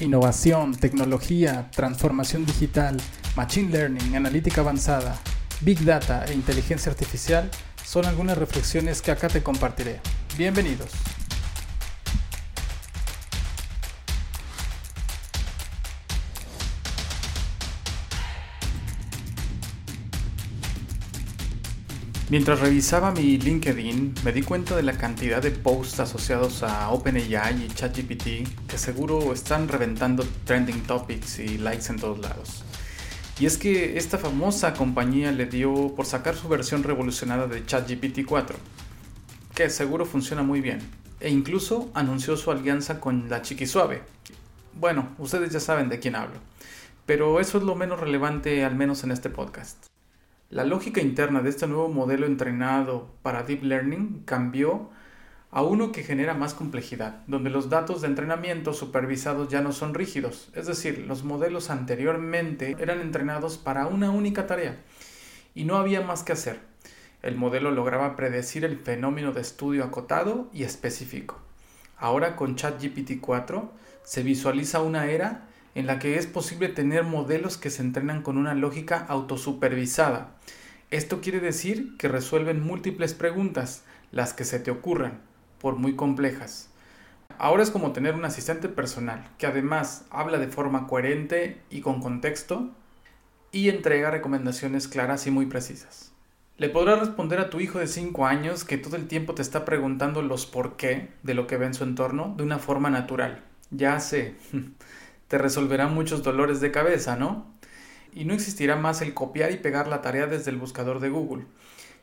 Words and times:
Innovación, 0.00 0.76
tecnología, 0.76 1.70
transformación 1.72 2.46
digital, 2.46 2.96
machine 3.34 3.70
learning, 3.70 4.14
analítica 4.14 4.60
avanzada, 4.60 5.18
big 5.60 5.84
data 5.84 6.24
e 6.28 6.34
inteligencia 6.34 6.92
artificial 6.92 7.50
son 7.84 8.06
algunas 8.06 8.38
reflexiones 8.38 9.02
que 9.02 9.10
acá 9.10 9.26
te 9.26 9.42
compartiré. 9.42 10.00
Bienvenidos. 10.36 10.90
Mientras 22.30 22.60
revisaba 22.60 23.10
mi 23.10 23.38
LinkedIn, 23.38 24.16
me 24.22 24.32
di 24.32 24.42
cuenta 24.42 24.76
de 24.76 24.82
la 24.82 24.98
cantidad 24.98 25.40
de 25.40 25.50
posts 25.50 25.98
asociados 25.98 26.62
a 26.62 26.90
OpenAI 26.90 27.64
y 27.64 27.68
ChatGPT 27.68 28.68
que 28.68 28.76
seguro 28.76 29.32
están 29.32 29.66
reventando 29.66 30.26
trending 30.44 30.82
topics 30.82 31.38
y 31.38 31.56
likes 31.56 31.86
en 31.88 31.96
todos 31.96 32.18
lados. 32.18 32.64
Y 33.40 33.46
es 33.46 33.56
que 33.56 33.96
esta 33.96 34.18
famosa 34.18 34.74
compañía 34.74 35.32
le 35.32 35.46
dio 35.46 35.94
por 35.96 36.04
sacar 36.04 36.36
su 36.36 36.50
versión 36.50 36.82
revolucionada 36.82 37.46
de 37.46 37.64
ChatGPT 37.64 38.26
4, 38.26 38.58
que 39.54 39.70
seguro 39.70 40.04
funciona 40.04 40.42
muy 40.42 40.60
bien, 40.60 40.80
e 41.20 41.30
incluso 41.30 41.90
anunció 41.94 42.36
su 42.36 42.50
alianza 42.50 43.00
con 43.00 43.30
la 43.30 43.40
Chiqui 43.40 43.66
Suave. 43.66 44.02
Bueno, 44.74 45.14
ustedes 45.16 45.50
ya 45.50 45.60
saben 45.60 45.88
de 45.88 45.98
quién 45.98 46.14
hablo, 46.14 46.36
pero 47.06 47.40
eso 47.40 47.56
es 47.56 47.64
lo 47.64 47.74
menos 47.74 47.98
relevante 47.98 48.66
al 48.66 48.76
menos 48.76 49.02
en 49.02 49.12
este 49.12 49.30
podcast. 49.30 49.88
La 50.50 50.64
lógica 50.64 51.02
interna 51.02 51.42
de 51.42 51.50
este 51.50 51.66
nuevo 51.66 51.90
modelo 51.90 52.24
entrenado 52.24 53.10
para 53.20 53.42
Deep 53.42 53.64
Learning 53.64 54.22
cambió 54.24 54.88
a 55.50 55.60
uno 55.60 55.92
que 55.92 56.04
genera 56.04 56.32
más 56.32 56.54
complejidad, 56.54 57.22
donde 57.26 57.50
los 57.50 57.68
datos 57.68 58.00
de 58.00 58.08
entrenamiento 58.08 58.72
supervisados 58.72 59.50
ya 59.50 59.60
no 59.60 59.72
son 59.72 59.92
rígidos, 59.92 60.50
es 60.54 60.66
decir, 60.66 61.04
los 61.06 61.22
modelos 61.22 61.68
anteriormente 61.68 62.76
eran 62.80 63.02
entrenados 63.02 63.58
para 63.58 63.88
una 63.88 64.10
única 64.10 64.46
tarea 64.46 64.80
y 65.54 65.64
no 65.64 65.76
había 65.76 66.00
más 66.00 66.22
que 66.22 66.32
hacer. 66.32 66.60
El 67.20 67.36
modelo 67.36 67.70
lograba 67.70 68.16
predecir 68.16 68.64
el 68.64 68.78
fenómeno 68.78 69.32
de 69.32 69.42
estudio 69.42 69.84
acotado 69.84 70.48
y 70.54 70.62
específico. 70.62 71.38
Ahora 71.98 72.36
con 72.36 72.56
ChatGPT 72.56 73.20
4 73.20 73.70
se 74.02 74.22
visualiza 74.22 74.80
una 74.80 75.10
era 75.10 75.47
en 75.78 75.86
la 75.86 76.00
que 76.00 76.18
es 76.18 76.26
posible 76.26 76.68
tener 76.68 77.04
modelos 77.04 77.56
que 77.56 77.70
se 77.70 77.82
entrenan 77.82 78.22
con 78.22 78.36
una 78.36 78.52
lógica 78.52 79.06
autosupervisada. 79.08 80.34
Esto 80.90 81.20
quiere 81.20 81.38
decir 81.38 81.96
que 81.98 82.08
resuelven 82.08 82.60
múltiples 82.60 83.14
preguntas, 83.14 83.84
las 84.10 84.34
que 84.34 84.44
se 84.44 84.58
te 84.58 84.72
ocurran, 84.72 85.20
por 85.60 85.76
muy 85.76 85.94
complejas. 85.94 86.70
Ahora 87.38 87.62
es 87.62 87.70
como 87.70 87.92
tener 87.92 88.16
un 88.16 88.24
asistente 88.24 88.68
personal 88.68 89.30
que 89.38 89.46
además 89.46 90.04
habla 90.10 90.38
de 90.38 90.48
forma 90.48 90.88
coherente 90.88 91.60
y 91.70 91.80
con 91.80 92.00
contexto 92.00 92.70
y 93.52 93.68
entrega 93.68 94.10
recomendaciones 94.10 94.88
claras 94.88 95.28
y 95.28 95.30
muy 95.30 95.46
precisas. 95.46 96.10
Le 96.56 96.70
podrás 96.70 96.98
responder 96.98 97.38
a 97.38 97.50
tu 97.50 97.60
hijo 97.60 97.78
de 97.78 97.86
5 97.86 98.26
años 98.26 98.64
que 98.64 98.78
todo 98.78 98.96
el 98.96 99.06
tiempo 99.06 99.36
te 99.36 99.42
está 99.42 99.64
preguntando 99.64 100.22
los 100.22 100.44
por 100.44 100.76
qué 100.76 101.10
de 101.22 101.34
lo 101.34 101.46
que 101.46 101.56
ve 101.56 101.66
en 101.66 101.74
su 101.74 101.84
entorno 101.84 102.34
de 102.36 102.42
una 102.42 102.58
forma 102.58 102.90
natural. 102.90 103.44
Ya 103.70 104.00
sé, 104.00 104.34
te 105.28 105.38
resolverá 105.38 105.86
muchos 105.86 106.22
dolores 106.22 106.60
de 106.60 106.70
cabeza, 106.70 107.16
¿no? 107.16 107.46
Y 108.12 108.24
no 108.24 108.34
existirá 108.34 108.76
más 108.76 109.02
el 109.02 109.14
copiar 109.14 109.52
y 109.52 109.58
pegar 109.58 109.86
la 109.86 110.02
tarea 110.02 110.26
desde 110.26 110.50
el 110.50 110.56
buscador 110.56 111.00
de 111.00 111.10
Google. 111.10 111.44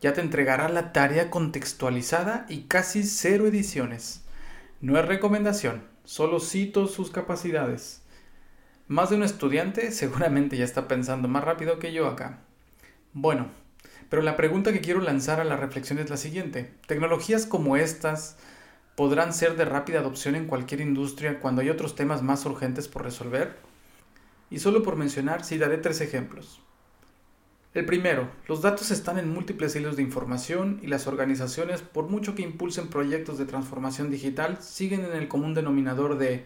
Ya 0.00 0.12
te 0.12 0.20
entregará 0.20 0.68
la 0.68 0.92
tarea 0.92 1.30
contextualizada 1.30 2.44
y 2.48 2.62
casi 2.62 3.04
cero 3.04 3.46
ediciones. 3.46 4.24
No 4.80 4.98
es 4.98 5.06
recomendación, 5.06 5.84
solo 6.04 6.40
cito 6.40 6.88
sus 6.88 7.12
capacidades. 7.12 8.02
Más 8.88 9.10
de 9.10 9.16
un 9.16 9.22
estudiante 9.22 9.92
seguramente 9.92 10.56
ya 10.56 10.64
está 10.64 10.88
pensando 10.88 11.28
más 11.28 11.44
rápido 11.44 11.78
que 11.78 11.92
yo 11.92 12.08
acá. 12.08 12.40
Bueno, 13.12 13.50
pero 14.10 14.22
la 14.22 14.36
pregunta 14.36 14.72
que 14.72 14.80
quiero 14.80 15.00
lanzar 15.00 15.40
a 15.40 15.44
la 15.44 15.56
reflexión 15.56 16.00
es 16.00 16.10
la 16.10 16.16
siguiente. 16.16 16.74
Tecnologías 16.86 17.46
como 17.46 17.76
estas 17.76 18.36
podrán 18.96 19.32
ser 19.32 19.56
de 19.56 19.64
rápida 19.64 20.00
adopción 20.00 20.34
en 20.34 20.46
cualquier 20.46 20.80
industria 20.80 21.40
cuando 21.40 21.62
hay 21.62 21.70
otros 21.70 21.94
temas 21.94 22.22
más 22.22 22.44
urgentes 22.44 22.88
por 22.88 23.02
resolver? 23.02 23.58
Y 24.50 24.58
solo 24.58 24.82
por 24.82 24.96
mencionar, 24.96 25.44
sí 25.44 25.58
daré 25.58 25.78
tres 25.78 26.00
ejemplos. 26.00 26.60
El 27.74 27.86
primero, 27.86 28.30
los 28.48 28.60
datos 28.60 28.90
están 28.90 29.18
en 29.18 29.32
múltiples 29.32 29.74
hilos 29.74 29.96
de 29.96 30.02
información 30.02 30.78
y 30.82 30.88
las 30.88 31.06
organizaciones, 31.06 31.80
por 31.80 32.08
mucho 32.08 32.34
que 32.34 32.42
impulsen 32.42 32.88
proyectos 32.88 33.38
de 33.38 33.46
transformación 33.46 34.10
digital, 34.10 34.58
siguen 34.60 35.06
en 35.06 35.12
el 35.12 35.26
común 35.26 35.54
denominador 35.54 36.18
de 36.18 36.44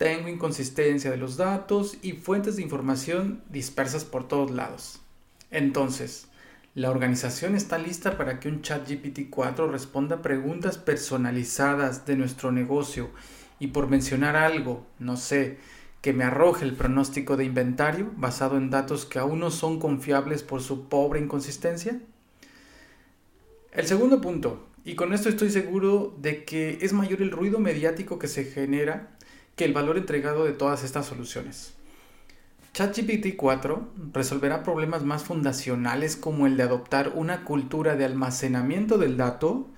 tengo 0.00 0.28
inconsistencia 0.28 1.10
de 1.10 1.18
los 1.18 1.36
datos 1.36 1.98
y 2.00 2.12
fuentes 2.12 2.56
de 2.56 2.62
información 2.62 3.42
dispersas 3.50 4.04
por 4.04 4.28
todos 4.28 4.50
lados. 4.50 5.00
Entonces, 5.50 6.26
la 6.74 6.90
organización 6.90 7.56
está 7.56 7.78
lista 7.78 8.16
para 8.16 8.38
que 8.38 8.48
un 8.48 8.62
chat 8.62 8.88
GPT-4 8.88 9.70
responda 9.70 10.22
preguntas 10.22 10.78
personalizadas 10.78 12.06
de 12.06 12.14
nuestro 12.14 12.52
negocio 12.52 13.10
y 13.58 13.68
por 13.68 13.88
mencionar 13.88 14.36
algo, 14.36 14.86
no 15.00 15.16
sé, 15.16 15.58
que 16.00 16.12
me 16.12 16.24
arroje 16.24 16.64
el 16.64 16.74
pronóstico 16.74 17.36
de 17.36 17.44
inventario 17.44 18.12
basado 18.16 18.56
en 18.56 18.70
datos 18.70 19.04
que 19.04 19.18
aún 19.18 19.40
no 19.40 19.50
son 19.50 19.80
confiables 19.80 20.44
por 20.44 20.62
su 20.62 20.88
pobre 20.88 21.20
inconsistencia? 21.20 22.00
El 23.72 23.86
segundo 23.86 24.20
punto, 24.20 24.66
y 24.84 24.94
con 24.94 25.12
esto 25.12 25.28
estoy 25.28 25.50
seguro 25.50 26.14
de 26.20 26.44
que 26.44 26.78
es 26.82 26.92
mayor 26.92 27.20
el 27.20 27.32
ruido 27.32 27.58
mediático 27.58 28.18
que 28.18 28.28
se 28.28 28.44
genera 28.44 29.16
que 29.56 29.64
el 29.64 29.72
valor 29.72 29.98
entregado 29.98 30.44
de 30.44 30.52
todas 30.52 30.84
estas 30.84 31.06
soluciones. 31.06 31.74
ChatGPT 32.72 33.36
4 33.36 33.88
resolverá 34.12 34.62
problemas 34.62 35.02
más 35.02 35.24
fundacionales 35.24 36.16
como 36.16 36.46
el 36.46 36.56
de 36.56 36.62
adoptar 36.62 37.12
una 37.16 37.44
cultura 37.44 37.96
de 37.96 38.04
almacenamiento 38.04 38.96
del 38.96 39.16
dato 39.16 39.68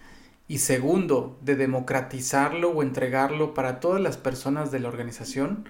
y 0.46 0.58
segundo, 0.58 1.38
de 1.40 1.56
democratizarlo 1.56 2.70
o 2.70 2.82
entregarlo 2.82 3.54
para 3.54 3.80
todas 3.80 4.00
las 4.00 4.18
personas 4.18 4.70
de 4.70 4.80
la 4.80 4.88
organización. 4.88 5.68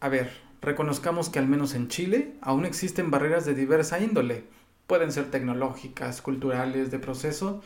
A 0.00 0.08
ver, 0.08 0.32
reconozcamos 0.60 1.28
que 1.28 1.38
al 1.38 1.46
menos 1.46 1.74
en 1.74 1.86
Chile 1.86 2.34
aún 2.40 2.64
existen 2.64 3.12
barreras 3.12 3.44
de 3.44 3.54
diversa 3.54 4.00
índole. 4.00 4.44
Pueden 4.88 5.12
ser 5.12 5.30
tecnológicas, 5.30 6.22
culturales, 6.22 6.90
de 6.90 6.98
proceso, 6.98 7.62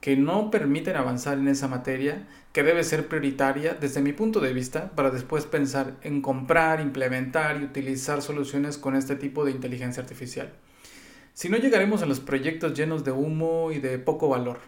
que 0.00 0.16
no 0.16 0.50
permiten 0.50 0.96
avanzar 0.96 1.38
en 1.38 1.48
esa 1.48 1.68
materia 1.68 2.26
que 2.52 2.62
debe 2.62 2.84
ser 2.84 3.08
prioritaria 3.08 3.74
desde 3.74 4.00
mi 4.00 4.12
punto 4.12 4.40
de 4.40 4.52
vista 4.52 4.90
para 4.92 5.10
después 5.10 5.46
pensar 5.46 5.96
en 6.02 6.22
comprar, 6.22 6.80
implementar 6.80 7.60
y 7.60 7.64
utilizar 7.64 8.22
soluciones 8.22 8.78
con 8.78 8.94
este 8.94 9.16
tipo 9.16 9.44
de 9.44 9.50
inteligencia 9.50 10.02
artificial. 10.02 10.52
Si 11.34 11.48
no 11.48 11.56
llegaremos 11.56 12.02
a 12.02 12.06
los 12.06 12.20
proyectos 12.20 12.74
llenos 12.74 13.04
de 13.04 13.12
humo 13.12 13.70
y 13.70 13.78
de 13.78 13.98
poco 13.98 14.28
valor, 14.28 14.58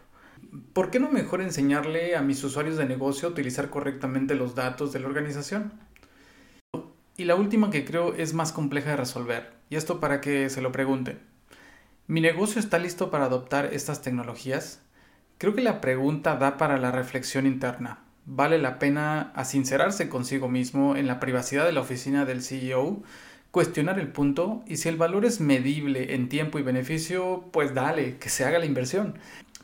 ¿por 0.73 0.91
qué 0.91 1.01
no 1.01 1.11
mejor 1.11 1.41
enseñarle 1.41 2.17
a 2.17 2.23
mis 2.23 2.43
usuarios 2.45 2.77
de 2.77 2.87
negocio 2.87 3.29
a 3.29 3.33
utilizar 3.33 3.71
correctamente 3.71 4.35
los 4.35 4.55
datos 4.55 4.93
de 4.93 5.01
la 5.01 5.09
organización? 5.09 5.73
Y 7.17 7.25
la 7.25 7.35
última 7.35 7.71
que 7.71 7.85
creo 7.85 8.15
es 8.15 8.35
más 8.35 8.53
compleja 8.53 8.91
de 8.91 8.97
resolver, 8.97 9.53
y 9.69 9.77
esto 9.77 10.01
para 10.01 10.21
que 10.21 10.49
se 10.49 10.63
lo 10.63 10.73
pregunten. 10.73 11.19
¿Mi 12.07 12.21
negocio 12.21 12.61
está 12.61 12.79
listo 12.79 13.11
para 13.11 13.27
adoptar 13.27 13.71
estas 13.73 14.03
tecnologías? 14.03 14.81
Creo 15.41 15.55
que 15.55 15.63
la 15.63 15.81
pregunta 15.81 16.37
da 16.37 16.59
para 16.59 16.77
la 16.77 16.91
reflexión 16.91 17.47
interna. 17.47 18.01
¿Vale 18.27 18.59
la 18.59 18.79
pena 18.79 19.33
asincerarse 19.35 20.11
consigo 20.11 20.51
mismo 20.51 20.97
en 20.97 21.07
la 21.07 21.19
privacidad 21.19 21.65
de 21.65 21.73
la 21.73 21.81
oficina 21.81 22.27
del 22.27 22.43
CEO? 22.43 23.03
Cuestionar 23.51 23.99
el 23.99 24.09
punto 24.09 24.63
y 24.67 24.77
si 24.77 24.91
el 24.91 24.99
valor 24.99 25.25
es 25.25 25.41
medible 25.41 26.15
en 26.15 26.29
tiempo 26.29 26.59
y 26.59 26.63
beneficio, 26.63 27.47
pues 27.53 27.73
dale, 27.73 28.19
que 28.19 28.29
se 28.29 28.45
haga 28.45 28.59
la 28.59 28.67
inversión. 28.67 29.15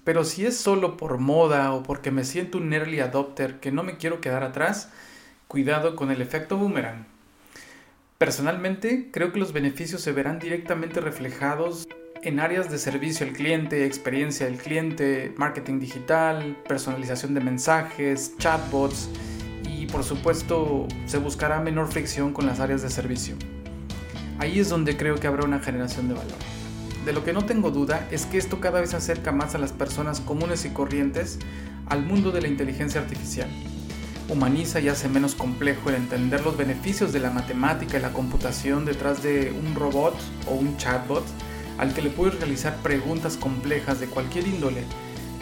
Pero 0.02 0.24
si 0.24 0.46
es 0.46 0.56
solo 0.56 0.96
por 0.96 1.18
moda 1.18 1.74
o 1.74 1.82
porque 1.82 2.10
me 2.10 2.24
siento 2.24 2.56
un 2.56 2.72
early 2.72 3.00
adopter 3.00 3.60
que 3.60 3.70
no 3.70 3.82
me 3.82 3.98
quiero 3.98 4.22
quedar 4.22 4.44
atrás, 4.44 4.90
cuidado 5.46 5.94
con 5.94 6.10
el 6.10 6.22
efecto 6.22 6.56
boomerang. 6.56 7.04
Personalmente, 8.16 9.10
creo 9.12 9.30
que 9.30 9.40
los 9.40 9.52
beneficios 9.52 10.00
se 10.00 10.12
verán 10.12 10.38
directamente 10.38 11.02
reflejados 11.02 11.86
en 12.22 12.40
áreas 12.40 12.70
de 12.70 12.78
servicio 12.78 13.26
al 13.26 13.32
cliente, 13.32 13.84
experiencia 13.84 14.46
del 14.46 14.56
cliente, 14.56 15.32
marketing 15.36 15.78
digital, 15.78 16.56
personalización 16.68 17.34
de 17.34 17.40
mensajes, 17.40 18.36
chatbots 18.38 19.08
y 19.68 19.86
por 19.86 20.04
supuesto 20.04 20.86
se 21.06 21.18
buscará 21.18 21.60
menor 21.60 21.88
fricción 21.88 22.32
con 22.32 22.46
las 22.46 22.60
áreas 22.60 22.82
de 22.82 22.90
servicio. 22.90 23.36
Ahí 24.38 24.58
es 24.58 24.68
donde 24.68 24.96
creo 24.96 25.16
que 25.16 25.26
habrá 25.26 25.44
una 25.44 25.60
generación 25.60 26.08
de 26.08 26.14
valor. 26.14 26.38
De 27.04 27.12
lo 27.12 27.24
que 27.24 27.32
no 27.32 27.44
tengo 27.44 27.70
duda 27.70 28.06
es 28.10 28.26
que 28.26 28.38
esto 28.38 28.60
cada 28.60 28.80
vez 28.80 28.92
acerca 28.94 29.32
más 29.32 29.54
a 29.54 29.58
las 29.58 29.72
personas 29.72 30.20
comunes 30.20 30.64
y 30.64 30.70
corrientes 30.70 31.38
al 31.86 32.04
mundo 32.04 32.32
de 32.32 32.42
la 32.42 32.48
inteligencia 32.48 33.00
artificial. 33.00 33.48
Humaniza 34.28 34.80
y 34.80 34.88
hace 34.88 35.08
menos 35.08 35.36
complejo 35.36 35.88
el 35.88 35.94
entender 35.94 36.44
los 36.44 36.56
beneficios 36.56 37.12
de 37.12 37.20
la 37.20 37.30
matemática 37.30 37.96
y 37.96 38.00
la 38.00 38.12
computación 38.12 38.84
detrás 38.84 39.22
de 39.22 39.52
un 39.52 39.76
robot 39.76 40.16
o 40.48 40.54
un 40.54 40.76
chatbot 40.78 41.24
al 41.78 41.94
que 41.94 42.02
le 42.02 42.10
puedes 42.10 42.38
realizar 42.38 42.76
preguntas 42.76 43.36
complejas 43.36 44.00
de 44.00 44.06
cualquier 44.06 44.46
índole 44.46 44.84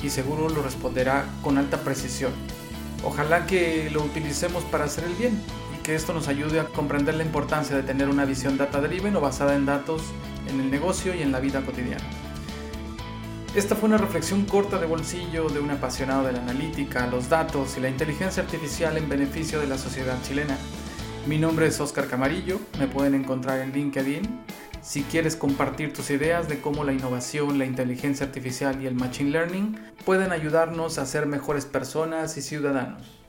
y 0.05 0.11
seguro 0.11 0.51
lo 0.51 0.63
responderá 0.63 1.25
con 1.43 1.57
alta 1.57 1.79
precisión. 1.79 2.33
Ojalá 3.03 3.47
que 3.47 3.89
lo 3.91 4.03
utilicemos 4.03 4.63
para 4.65 4.85
hacer 4.85 5.05
el 5.05 5.15
bien 5.15 5.41
y 5.75 5.83
que 5.83 5.95
esto 5.95 6.13
nos 6.13 6.29
ayude 6.29 6.61
a 6.61 6.67
comprender 6.67 7.15
la 7.15 7.25
importancia 7.25 7.75
de 7.75 7.83
tener 7.83 8.09
una 8.09 8.27
visión 8.27 8.59
data 8.59 8.81
driven 8.81 9.17
o 9.17 9.21
basada 9.21 9.57
en 9.57 9.65
datos 9.65 10.03
en 10.49 10.61
el 10.61 10.71
negocio 10.71 11.15
y 11.15 11.23
en 11.23 11.33
la 11.33 11.41
vida 11.41 11.63
cotidiana. 11.63 12.05
Esta 13.55 13.77
fue 13.77 13.89
una 13.89 13.99
reflexión 13.99 14.45
corta 14.45 14.79
de 14.79 14.87
bolsillo 14.87 15.49
de 15.49 15.61
un 15.61 15.71
apasionado 15.71 16.25
de 16.25 16.33
la 16.33 16.41
analítica, 16.41 17.07
los 17.07 17.29
datos 17.29 17.77
y 17.79 17.81
la 17.81 17.89
inteligencia 17.89 18.43
artificial 18.43 18.97
en 18.99 19.09
beneficio 19.09 19.61
de 19.61 19.69
la 19.69 19.79
sociedad 19.79 20.21
chilena. 20.23 20.59
Mi 21.27 21.39
nombre 21.39 21.69
es 21.69 21.81
Oscar 21.81 22.09
Camarillo, 22.09 22.59
me 22.79 22.89
pueden 22.89 23.15
encontrar 23.15 23.61
en 23.61 23.73
LinkedIn. 23.73 24.41
Si 24.85 25.03
quieres 25.03 25.35
compartir 25.35 25.95
tus 25.95 26.11
ideas 26.11 26.47
de 26.47 26.61
cómo 26.61 26.85
la 26.85 26.93
innovación, 26.93 27.57
la 27.57 27.65
inteligencia 27.65 28.27
artificial 28.27 28.83
y 28.83 28.87
el 28.87 28.95
machine 28.95 29.31
learning 29.31 29.79
pueden 30.05 30.31
ayudarnos 30.31 30.99
a 30.99 31.07
ser 31.07 31.25
mejores 31.25 31.65
personas 31.65 32.37
y 32.37 32.43
ciudadanos. 32.43 33.24